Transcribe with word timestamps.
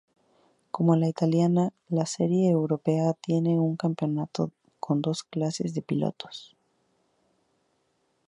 Como 0.71 0.95
la 0.95 1.07
italiana, 1.07 1.73
la 1.89 2.07
serie 2.07 2.49
europea 2.49 3.13
tiene 3.13 3.59
un 3.59 3.75
campeonato 3.75 4.49
con 4.79 4.99
dos 4.99 5.23
clases 5.23 5.75
de 5.75 5.83
pilotos. 5.83 6.57